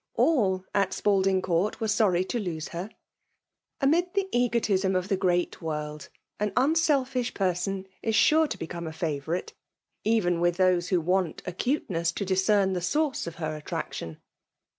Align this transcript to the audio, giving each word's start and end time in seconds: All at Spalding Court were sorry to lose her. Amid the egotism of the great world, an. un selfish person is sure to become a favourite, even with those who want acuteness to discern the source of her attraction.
All 0.15 0.65
at 0.73 0.93
Spalding 0.93 1.43
Court 1.43 1.79
were 1.79 1.87
sorry 1.87 2.23
to 2.25 2.39
lose 2.39 2.69
her. 2.69 2.89
Amid 3.79 4.15
the 4.15 4.27
egotism 4.31 4.95
of 4.95 5.09
the 5.09 5.15
great 5.15 5.61
world, 5.61 6.09
an. 6.39 6.51
un 6.55 6.73
selfish 6.75 7.35
person 7.35 7.85
is 8.01 8.15
sure 8.15 8.47
to 8.47 8.57
become 8.57 8.87
a 8.87 8.93
favourite, 8.93 9.53
even 10.03 10.39
with 10.41 10.57
those 10.57 10.87
who 10.87 10.99
want 10.99 11.43
acuteness 11.45 12.11
to 12.13 12.25
discern 12.25 12.73
the 12.73 12.81
source 12.81 13.27
of 13.27 13.35
her 13.35 13.55
attraction. 13.55 14.17